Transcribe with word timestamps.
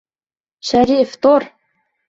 Шәриф, 0.69 1.15
тор! 1.27 1.49